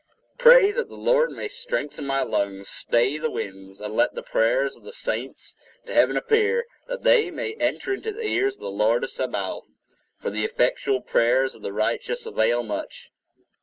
Pray 0.39 0.71
that 0.71 0.89
the 0.89 0.95
Lord 0.95 1.29
may 1.31 1.47
strengthen 1.47 2.07
my 2.07 2.23
lungs, 2.23 2.69
stay 2.69 3.19
the 3.19 3.29
winds, 3.29 3.79
and 3.79 3.93
let 3.93 4.15
the 4.15 4.23
prayers 4.23 4.75
of 4.75 4.81
the 4.81 4.91
Saints 4.91 5.55
to 5.85 5.93
heaven 5.93 6.17
appear, 6.17 6.65
that 6.87 7.03
they 7.03 7.29
may 7.29 7.53
enter 7.59 7.93
into 7.93 8.11
the 8.11 8.23
ears 8.25 8.55
of 8.55 8.61
the 8.61 8.71
Lord 8.71 9.03
of 9.03 9.11
Sabaoth, 9.11 9.69
for 10.19 10.31
the 10.31 10.43
effectual 10.43 11.01
prayers 11.01 11.53
of 11.53 11.61
the 11.61 11.71
righteous 11.71 12.25
avail 12.25 12.63
much. 12.63 13.11